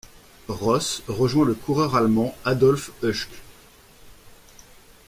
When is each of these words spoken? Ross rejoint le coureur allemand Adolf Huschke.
Ross 0.47 1.03
rejoint 1.07 1.45
le 1.45 1.53
coureur 1.53 1.95
allemand 1.95 2.33
Adolf 2.43 2.89
Huschke. 3.03 3.39